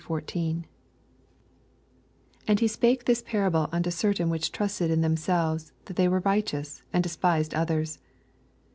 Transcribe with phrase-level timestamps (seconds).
[0.09, 0.65] 9
[2.47, 6.81] And he spake this parable unto "iertaiii which trusted in themselves .hat they were righteous,
[6.91, 7.99] and de spised others.